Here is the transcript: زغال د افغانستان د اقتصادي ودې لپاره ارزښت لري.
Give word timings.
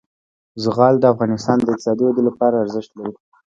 زغال 0.63 0.95
د 0.99 1.03
افغانستان 1.13 1.57
د 1.59 1.65
اقتصادي 1.71 2.03
ودې 2.05 2.23
لپاره 2.29 2.55
ارزښت 2.63 2.91
لري. 2.99 3.15